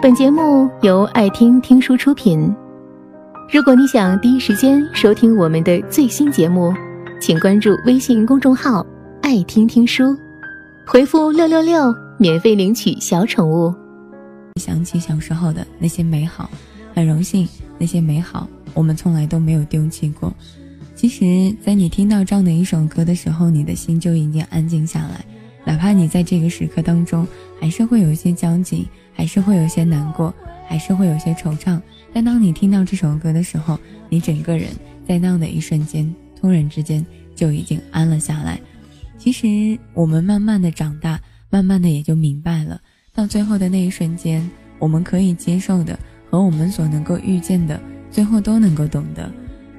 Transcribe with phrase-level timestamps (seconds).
[0.00, 2.54] 本节目由爱听听书出品。
[3.52, 6.72] 如果你想第一时间收听我们的最新节目，
[7.20, 8.86] 请关注微信公众号
[9.22, 10.16] “爱听听书”，
[10.86, 13.74] 回复“六六六”免费领取小宠物。
[14.60, 16.48] 想起小时候的那些美好，
[16.94, 20.32] 很荣幸那些美好我们从来都没有丢弃过。
[20.94, 25.24] 其实，在你听到这样的一首歌的时候，你的心就已经安静下来。
[25.64, 27.26] 哪怕你在这个时刻当中，
[27.60, 30.32] 还是会有一些焦急，还是会有些难过，
[30.68, 31.80] 还是会有些惆怅。
[32.14, 33.76] 但当你听到这首歌的时候，
[34.08, 34.68] 你整个人
[35.04, 37.04] 在那样的一瞬间，突然之间
[37.34, 38.60] 就已经安了下来。
[39.18, 42.80] 其实我们慢慢的长大，慢慢的也就明白了，
[43.12, 45.98] 到最后的那一瞬间，我们可以接受的
[46.30, 47.80] 和我们所能够预见的，
[48.12, 49.28] 最后都能够懂得。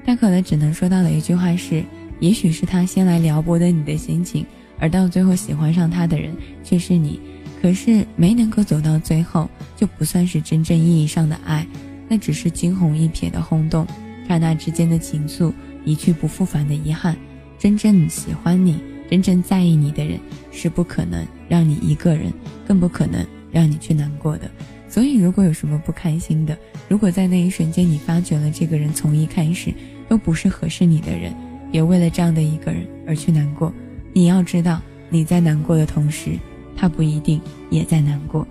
[0.04, 1.82] 大可能只能说到的一句话是：
[2.20, 4.44] 也许是他先来撩拨的你的心情。
[4.78, 7.20] 而到最后喜欢上他的人却是你，
[7.60, 11.66] 可是没能够走到最后，就不算是真正意义上的爱，
[12.08, 13.86] 那只是惊鸿一瞥的轰动，
[14.26, 15.52] 刹那之间的情愫，
[15.84, 17.16] 一去不复返的遗憾。
[17.58, 20.18] 真正喜欢你、真正在意你的人，
[20.50, 22.32] 是不可能让你一个人，
[22.66, 24.50] 更不可能让你去难过的。
[24.88, 26.56] 所以，如果有什么不开心的，
[26.88, 29.72] 如果在那一瞬间你发觉了这个人从一开始
[30.08, 31.34] 都不是合适你的人，
[31.70, 33.72] 别为了这样的一个人而去难过。
[34.12, 36.30] 你要知道，你在难过的同时，
[36.76, 37.40] 他不一定
[37.70, 38.46] 也在难过。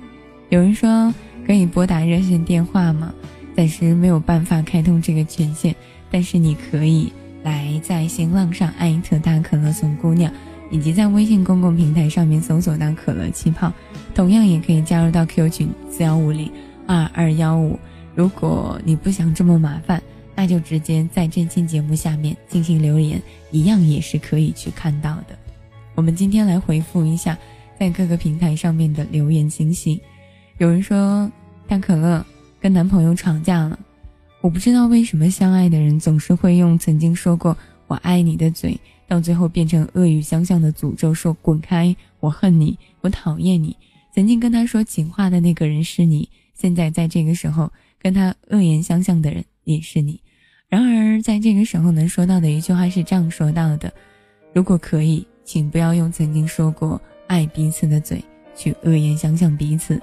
[0.50, 1.14] 有人说
[1.45, 3.14] 可以拨打热线电话吗？
[3.56, 5.76] 暂时没有办法开通这个权限，
[6.09, 7.11] 但是你可以
[7.44, 10.31] 来在新浪上艾特大可乐送姑娘，
[10.72, 13.73] 以及在微信公共平台上面搜索到可乐气泡，
[14.16, 16.50] 同样也可以加入到 Q 群四幺五零
[16.88, 17.78] 二二幺五。
[18.16, 20.02] 如果你不想这么麻烦，
[20.36, 25.38] 那就直接在这期节目下面进行留言，一样也是可以去看到的。
[25.95, 27.38] 我们今天来回复一下
[27.80, 30.02] 在各个平台上面的留言信息。
[30.58, 31.31] 有人说
[31.66, 32.25] 大可乐
[32.59, 33.80] 跟男朋友吵架了，
[34.41, 37.55] 我不知道为什么相爱的人总是会用曾经说过
[37.87, 38.77] 我爱你的嘴，
[39.08, 43.73] 到最后变成恶语相向的诅咒，说滚开，我恨你，我讨厌你。
[44.14, 47.71] 曾经跟他说情话的那个人是你，现在在这个时候
[48.02, 50.20] 跟他恶言相向的人也是你。
[50.67, 53.93] 然而在这个时候能说到的一句话是这样说到的：
[54.54, 55.25] 如果可以。
[55.45, 58.22] 请不要用曾经说过爱彼此的嘴
[58.56, 60.02] 去恶言相向彼此，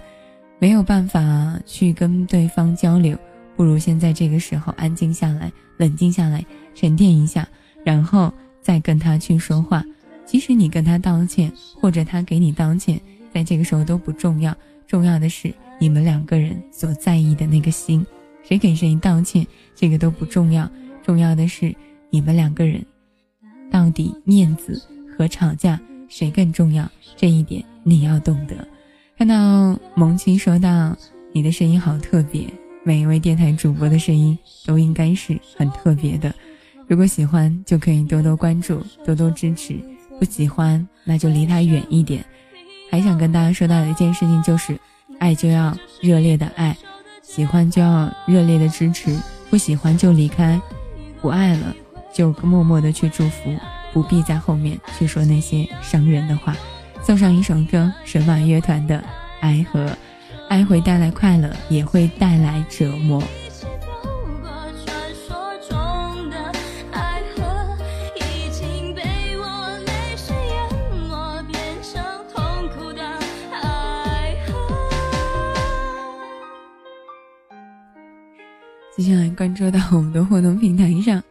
[0.59, 3.19] 没有办法去跟对方交流，
[3.55, 6.43] 不如现在这个时候安静下来，冷静下来，
[6.75, 7.47] 沉淀一下，
[7.85, 8.33] 然后
[8.63, 9.85] 再跟他去说话。
[10.25, 13.01] 即使你跟他道歉，或者他给你道歉，
[13.35, 14.57] 在这个时候都不重要，
[14.87, 18.07] 重要的是你们两个人所在意的那个心。
[18.43, 20.71] 谁给谁道歉，这个都不重要，
[21.03, 21.75] 重要的是
[22.09, 22.83] 你们两个人
[23.71, 24.81] 到底面子。
[25.19, 26.89] 和吵架谁更重要？
[27.17, 28.56] 这一点你要懂得。
[29.19, 30.97] 看到萌妻说到
[31.33, 32.47] 你的声音好特别，
[32.84, 36.34] 每一位电台主播的声音都应该是很特别的。
[36.87, 39.75] 如果喜欢，就可以多多关注，多多支持；
[40.19, 42.25] 不喜欢，那就离他远一点。
[42.91, 44.78] 还想跟大家说到的一件事情就是，
[45.19, 46.77] 爱就要热烈的爱，
[47.22, 49.19] 喜欢就要热烈的支持，
[49.50, 50.61] 不喜欢就离开，
[51.21, 51.75] 不爱了
[52.15, 53.50] 就默默的去祝福。
[53.97, 56.55] 不必在后面去说那些伤人的话。
[57.03, 58.99] 送上一首歌，神马乐团的
[59.41, 59.91] 《爱和
[60.51, 63.23] 爱》会带来快乐，也会带来折磨。
[78.95, 81.23] 接下来关注到我们的互动平台上，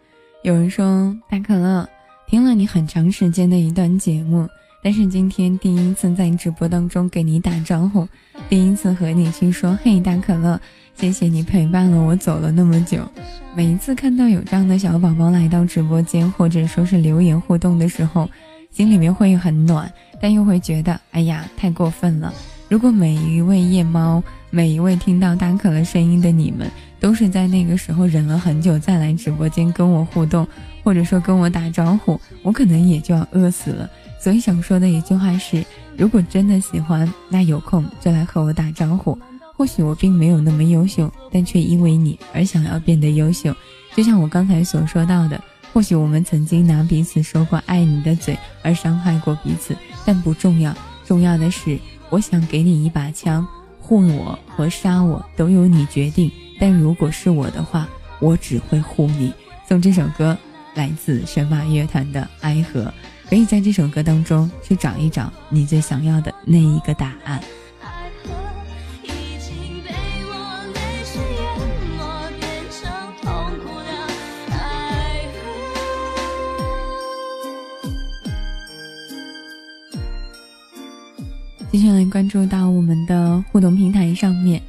[0.41, 1.87] 有人说大可乐。
[2.35, 4.45] 听了你很长时间的一段节目，
[4.83, 8.05] 但是今天第一次在直播当中给你打招呼，
[8.49, 10.59] 第一次和你去说嘿大可乐，
[10.97, 12.99] 谢谢你陪伴了我走了那么久。
[13.55, 18.29] 每一次看到有这样的小宝宝来到直播间，或者说是留言互动的时候，
[18.69, 22.33] 心里面会很暖，但又会觉得哎呀太过分了。
[22.67, 30.45] 如果每一位夜猫，每一位听到大可乐声音的你们，都是在那个时候忍了很久再来直播间跟我互动。
[30.85, 33.89] 或者说跟我打招呼，我可能也就要饿死了。
[34.19, 35.65] 所以想说的一句话是：
[35.97, 39.17] 如果真的喜欢，那有空就来和我打招呼。
[39.57, 43.51] 或许我并没有那么优秀，但却因为你而想要变得优秀。
[43.95, 45.41] 就像我刚才所说到的，
[45.73, 50.71] 或许我们曾经拿彼此说过爱你的嘴而伤害过彼此，但不重要。
[51.03, 51.79] 重要的是，
[52.11, 53.47] 我想给你一把枪，
[53.81, 56.31] 护我和杀我都由你决定。
[56.59, 57.87] 但如果是我的话，
[58.19, 59.33] 我只会护你。
[59.67, 60.37] 送这首歌。
[60.75, 62.83] 来自神马乐团的《哀河》，
[63.29, 67.41] 可以在这首歌当中去找一找你最想要的那一个答案。
[81.71, 84.61] 接下来关注到我们的互动平台上面，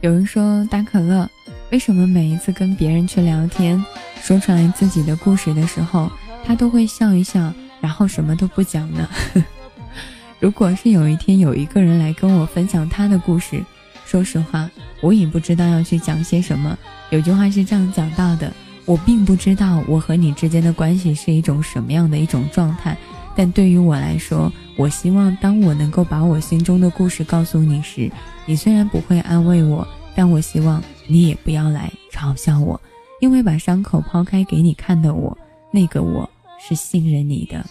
[0.00, 1.28] 有人说大可乐，
[1.72, 3.84] 为什么每一次跟别人去聊天，
[4.22, 6.10] 说出来自己的故事的时候，
[6.44, 9.08] 他都会笑一笑，然后什么都不讲呢？
[10.38, 13.64] 如果是有一天有一个人来跟我分享他的故事，
[14.06, 14.70] 说实话，
[15.00, 16.78] 我也不知道要去讲些什么。
[17.10, 18.52] 有句话是这样讲到的：
[18.84, 22.96] 我并不知道我和你之间的关系是一种什么样的一种状态，
[23.34, 28.10] 但对于我来说，我希望当我能够把我心中的故事告诉你时，
[28.46, 32.80] 你虽然不会安慰我，但我希望你也不要来嘲笑我，
[33.22, 35.38] 因为把伤口抛开给你看的我，
[35.70, 36.28] 那个我
[36.58, 37.64] 是信任你的。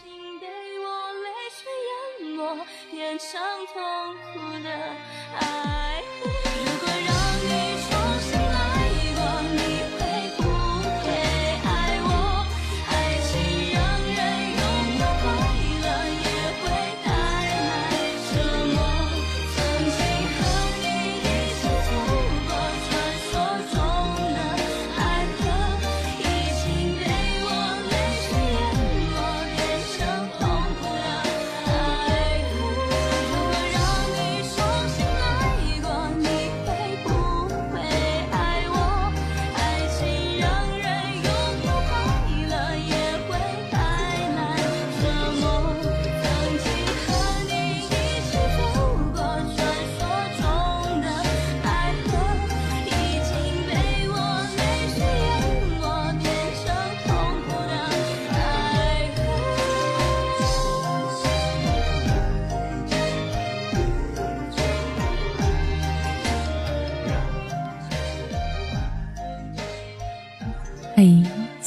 [5.37, 5.80] 嘿，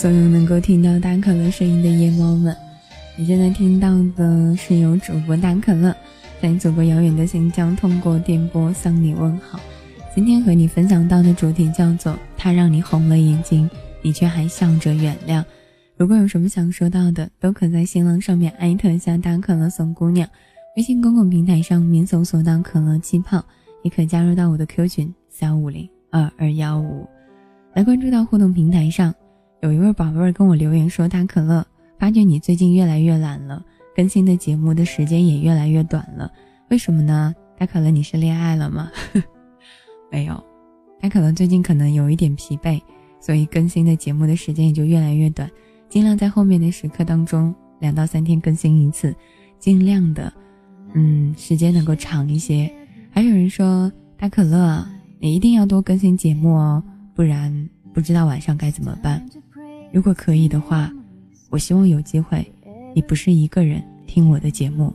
[0.04, 2.54] 所有能够听到大可乐声音的夜猫们，
[3.16, 5.96] 你现在听到的是由主播大可乐
[6.42, 9.58] 在祖国遥远的新疆通过电波向你问好。
[10.14, 13.66] 今天和你分享到的主题叫做“他让你红了眼睛，
[14.02, 15.42] 你却还笑着原谅”。
[15.96, 20.28] 如果有什么想说到的，都可在新浪上面艾特一下大可乐送姑娘，
[20.76, 23.42] 微信公共平台上面搜索到可乐气泡，
[23.82, 27.08] 也可加入到我的 Q 群三五零二二幺五，
[27.72, 29.10] 来关注到互动平台上。
[29.64, 31.66] 有一位宝贝儿跟我留言说：“大可乐，
[31.98, 33.64] 发觉你最近越来越懒了，
[33.96, 36.30] 更新的节目的时间也越来越短了，
[36.68, 37.34] 为什么呢？
[37.56, 38.90] 大可乐，你是恋爱了吗？
[40.12, 40.44] 没有，
[41.00, 42.78] 大可乐最近可能有一点疲惫，
[43.18, 45.50] 所以更新的节目的时间也就越来越短，
[45.88, 49.16] 尽量在后面的时刻当中两到三天更新一次，
[49.58, 50.30] 尽量的，
[50.92, 52.70] 嗯，时间能够长一些。
[53.10, 54.86] 还有人说，大可乐，
[55.18, 56.84] 你一定要多更新节目哦，
[57.14, 59.26] 不然不知道晚上该怎么办。”
[59.94, 60.92] 如果可以的话，
[61.50, 62.44] 我希望有机会，
[62.96, 64.92] 你不是一个人听我的节目，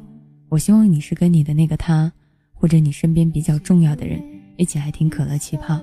[0.50, 2.12] 我希望你是跟你的那个他，
[2.54, 4.22] 或者你身边比较重要的人
[4.58, 5.80] 一起来听可乐气泡。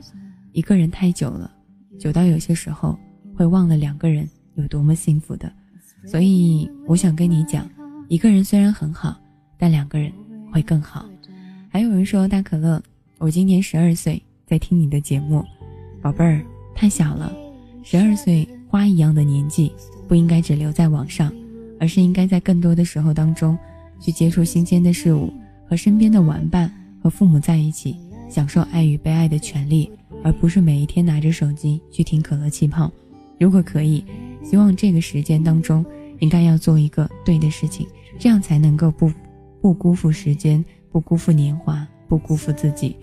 [0.53, 1.51] 一个人太久了，
[1.99, 2.95] 久到有些时候
[3.35, 5.51] 会忘了两个人有多么幸福的。
[6.05, 7.67] 所以我想跟你讲，
[8.09, 9.19] 一个人虽然很好，
[9.57, 10.12] 但两个人
[10.53, 11.09] 会更好。
[11.71, 12.83] 还有人说大可乐，
[13.17, 15.43] 我今年十二岁，在听你的节目，
[16.02, 17.35] 宝贝儿太小了，
[17.83, 18.47] 十二岁。
[18.76, 19.73] 花一样的年纪，
[20.06, 21.33] 不应该只留在网上，
[21.80, 23.56] 而是应该在更多的时候当中，
[23.99, 25.33] 去接触新鲜的事物，
[25.66, 26.71] 和身边的玩伴
[27.02, 27.97] 和父母在一起，
[28.28, 29.90] 享受爱与被爱的权利，
[30.23, 32.92] 而不是每一天拿着手机去听可乐气泡。
[33.40, 34.04] 如果可以，
[34.45, 35.83] 希望这个时间当中，
[36.18, 37.87] 应该要做一个对的事情，
[38.18, 39.11] 这样才能够不
[39.62, 42.95] 不辜负时间，不辜负年华，不辜负自己。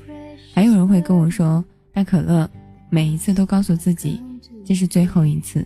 [0.54, 2.48] 还有人会跟我说，大可乐，
[2.92, 4.22] 每一次都告诉自己。
[4.64, 5.66] 这是最后一次，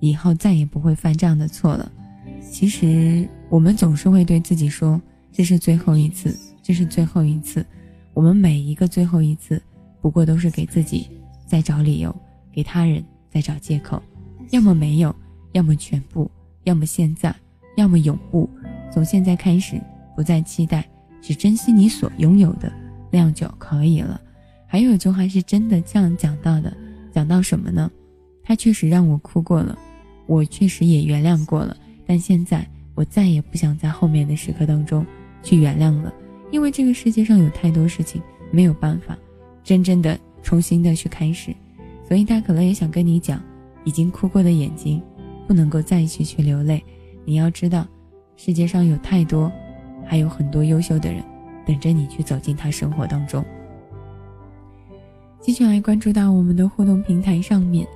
[0.00, 1.90] 以后再也不会犯这样的错了。
[2.40, 5.00] 其实我们总是会对自己说
[5.32, 7.64] ：“这是最后一次，这是最后一次。”
[8.14, 9.60] 我们每一个最后一次，
[10.00, 11.08] 不过都是给自己
[11.46, 12.14] 在找理由，
[12.52, 14.00] 给他人在找借口。
[14.50, 15.14] 要么没有，
[15.52, 16.30] 要么全部，
[16.62, 17.34] 要么现在，
[17.76, 18.48] 要么永不。
[18.92, 19.80] 从现在开始，
[20.14, 20.88] 不再期待，
[21.20, 22.72] 只珍惜你所拥有的，
[23.10, 24.20] 那样就可以了。
[24.66, 26.72] 还有一句话是真的这样讲到的，
[27.12, 27.90] 讲到什么呢？
[28.44, 29.76] 他确实让我哭过了，
[30.26, 35.04] 我确实也原谅过了，但现在我再也不想在后面的时刻当中
[35.42, 36.12] 去原谅了，
[36.50, 39.16] 因为这个世界上有太多事情没有办法
[39.62, 41.54] 真正的重新的去开始，
[42.06, 43.42] 所以大可乐也想跟你讲，
[43.82, 45.02] 已经哭过的眼睛
[45.48, 46.84] 不能够再去去流泪，
[47.24, 47.86] 你要知道，
[48.36, 49.50] 世界上有太多，
[50.04, 51.24] 还有很多优秀的人
[51.66, 53.42] 等着你去走进他生活当中。
[55.40, 57.86] 继续来关注到我们的互动平台上面。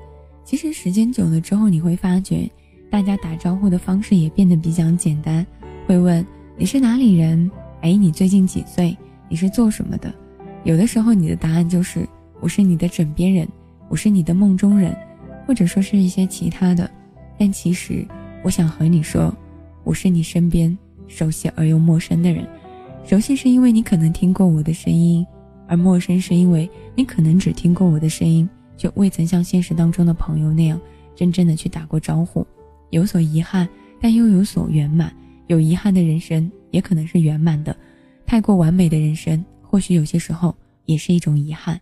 [0.48, 2.50] 其实时间久了之后，你会发觉，
[2.88, 5.46] 大家打招呼的方式也变得比较简单。
[5.86, 6.26] 会问
[6.56, 7.50] 你是哪里人？
[7.82, 8.96] 哎，你最近几岁？
[9.28, 10.10] 你是做什么的？
[10.64, 12.08] 有的时候你的答案就是
[12.40, 13.46] 我是你的枕边人，
[13.90, 14.96] 我是你的梦中人，
[15.46, 16.90] 或者说是一些其他的。
[17.38, 18.02] 但其实
[18.42, 19.30] 我想和你说，
[19.84, 20.74] 我是你身边
[21.08, 22.48] 熟悉而又陌生的人。
[23.04, 25.26] 熟悉是因为你可能听过我的声音，
[25.66, 28.48] 而陌生是因为你可能只听过我的声音，
[28.78, 30.80] 却未曾像现实当中的朋友那样
[31.14, 32.46] 真正的去打过招呼。
[32.88, 33.68] 有所遗憾，
[34.00, 35.12] 但又有所圆满。
[35.48, 37.76] 有遗憾的人生也可能是圆满的。
[38.24, 40.54] 太过完美的人生，或许有些时候
[40.86, 41.78] 也是一种遗憾。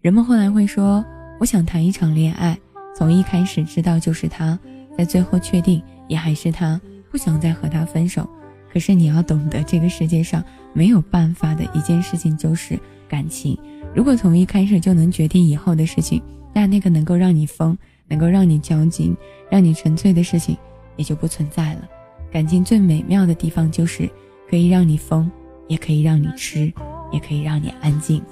[0.00, 1.04] 人们后来会说
[1.38, 2.58] ：“我想谈一场恋爱，
[2.96, 4.58] 从一开始知道就是他，
[4.96, 8.28] 在最后确定也还是他，不想再和他分手。”
[8.72, 12.78] 可是你要懂得，这个世界上没有办法的一件事情就是
[13.08, 13.56] 感情。
[13.94, 16.22] 如果从一开始就能决定以后的事情，
[16.54, 19.16] 那那个能够让你疯、能够让你交紧、
[19.50, 20.56] 让你沉醉的事情
[20.96, 21.88] 也就不存在了。
[22.30, 24.08] 感情最美妙的地方就是
[24.48, 25.30] 可以让你疯。
[25.68, 26.72] 也可以让你吃，
[27.12, 28.22] 也可以让你安静。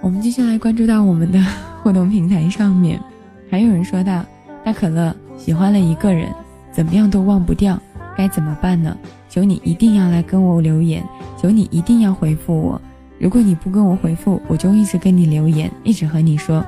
[0.00, 1.44] 我们接下来关注到我们的
[1.82, 3.02] 互动平台上面，
[3.50, 4.24] 还有人说到
[4.64, 6.32] ：“大可乐喜欢了一个人，
[6.70, 7.76] 怎么样都忘不掉，
[8.16, 8.96] 该怎么办呢？
[9.28, 11.04] 求你一定要来跟我留言，
[11.36, 12.80] 求你一定要回复我。
[13.18, 16.64] 如果你不跟我回复，我就一直跟你留言，一直和你说。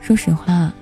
[0.00, 0.72] 说实话，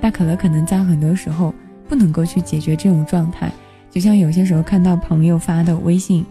[0.00, 1.54] 大可乐可能在很多时候
[1.88, 3.52] 不能够去解决这种状态，
[3.90, 6.24] 就像有些时候看到朋友发的微信。”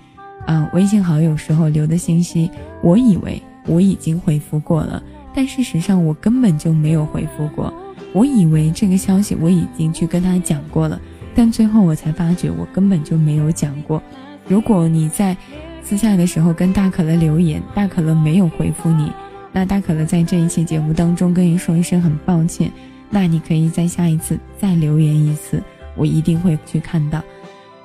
[0.47, 2.49] 啊，微信好友时候留的信息，
[2.81, 5.03] 我以为我已经回复过了，
[5.35, 7.71] 但事实上我根本就没有回复过。
[8.11, 10.99] 我以为这个消息我已经去跟他讲过了，
[11.35, 14.01] 但最后我才发觉我根本就没有讲过。
[14.47, 15.37] 如果你在
[15.83, 19.11] 私下的时候跟大可乐留言，大可乐没有回复你，
[19.51, 22.71] 那大可乐在这一期节目当中跟你说一声很抱歉。
[23.09, 25.61] 那你可以在下一次再留言一次，
[25.97, 27.21] 我一定会去看到。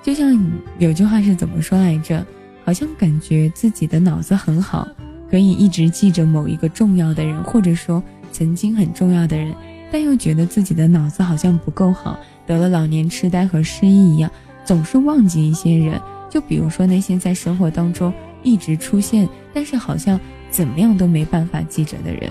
[0.02, 0.40] 就像
[0.78, 2.24] 有句话是怎么说来着？
[2.64, 4.86] 好像感觉自己的脑子很好，
[5.30, 9.52] 可以一直记着某一个重要的人，或者说曾经很重要的人，
[9.90, 14.30] 但又觉得自己的脑子好像不够好，得了老年痴呆和失忆一样，
[14.64, 16.00] 总是忘记一些人。
[16.28, 20.18] 就比如说那些在生活当中一直出现，但是好像
[20.50, 22.30] 怎么样都没办法记着的人。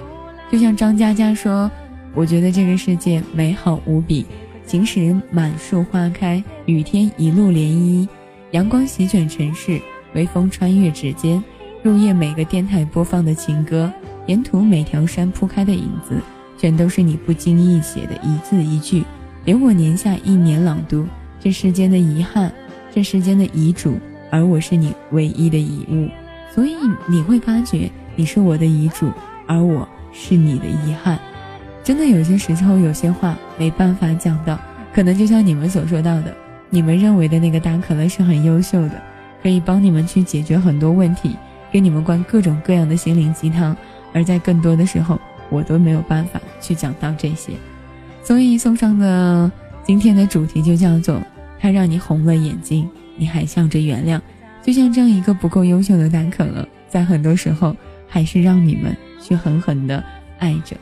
[0.52, 1.70] 就像张嘉佳说
[2.14, 4.26] ：“我觉得这个世界美好无比，
[4.66, 8.08] 晴时满树花开，雨天一路涟漪，
[8.52, 9.82] 阳光席卷城市。”
[10.14, 11.44] 微风穿越指尖，
[11.84, 13.92] 入夜每个电台播放的情歌，
[14.28, 16.16] 沿途每条山铺开的影子，
[16.58, 19.04] 全都是你不经意写的一字一句，
[19.44, 21.06] 留我年下一年朗读。
[21.38, 22.50] 这世间的遗憾，
[22.96, 24.00] 这世间的遗嘱，
[24.32, 26.08] 而我是你唯一的遗物。
[26.54, 26.78] 所以
[27.10, 29.12] 你会发觉，你是我的遗嘱，
[29.46, 31.20] 而我是你的遗憾。
[31.84, 34.58] 真的有些时候，有些话没办法讲到，
[34.94, 36.34] 可能就像你们所说到的，
[36.70, 38.92] 你们认为的那个大可乐是很优秀的。
[39.44, 41.36] 可以帮你们去解决很多问题，
[41.74, 43.76] 给你们灌各种各样的心灵鸡汤，
[44.14, 47.52] 而在更多的时候，我都没有办法去讲到这些，
[48.24, 49.52] 所以送上的
[49.84, 51.22] 今天的主题就叫做
[51.66, 54.22] “他让你红了眼睛，你还笑着原谅”。
[54.62, 57.76] 就像这样一个不够优秀的大可乐，在很多时候
[58.08, 60.04] 还是让你们去狠狠的
[60.38, 60.78] 爱着。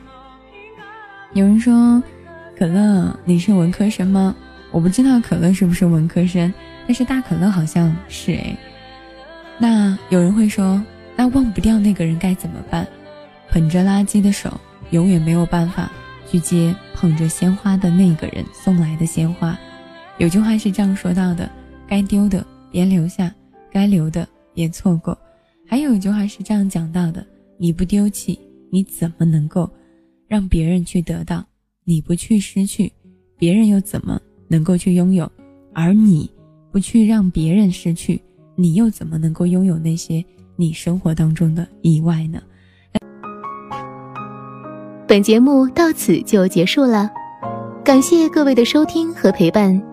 [1.32, 2.04] 有人说，
[2.58, 4.36] 可乐，你是文科生吗？
[4.72, 6.54] 我不知道可乐是不是文科生。
[6.86, 8.58] 但是大可乐好像是哎，
[9.58, 10.84] 那有人会说，
[11.16, 12.86] 那忘不掉那个人该怎么办？
[13.50, 14.60] 捧着垃圾的手，
[14.90, 15.90] 永远没有办法
[16.30, 19.58] 去接捧着鲜花的那个人送来的鲜花。
[20.20, 21.50] 有句话是这样说到的：
[21.88, 23.34] 该丢的别留下，
[23.72, 25.18] 该留的别错过。
[25.68, 27.26] 还有一句话是这样讲到的：
[27.58, 28.40] 你不丢弃，
[28.72, 29.70] 你怎么能够
[30.28, 31.44] 让别人去得到？
[31.84, 32.92] 你不去失去，
[33.38, 35.30] 别人又怎么能够去拥有？
[35.74, 36.30] 而你。
[36.72, 38.20] 不去让别人失去，
[38.56, 42.42] 你又怎么能够拥有那些你生活当中的意外呢？
[45.08, 47.12] 本节目到此就结束了，
[47.86, 49.93] 感谢各位的收听和陪伴。